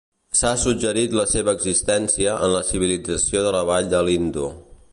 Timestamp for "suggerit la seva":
0.61-1.53